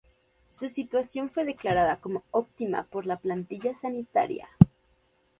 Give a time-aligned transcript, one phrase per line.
[0.49, 4.47] Su situación fue declarada como óptima por la plantilla sanitaria.